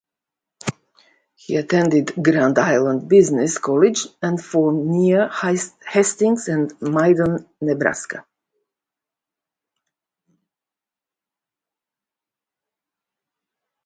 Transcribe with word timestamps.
He 1.35 1.57
attended 1.57 2.15
Grand 2.15 2.57
Island 2.57 3.07
Business 3.07 3.59
College 3.59 4.07
and 4.23 4.43
farmed 4.43 4.87
near 4.87 5.29
Hastings 5.29 6.47
and 6.47 6.73
Minden, 6.81 7.47
Nebraska. 7.61 8.25